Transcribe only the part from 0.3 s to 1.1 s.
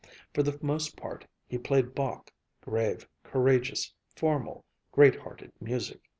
For the most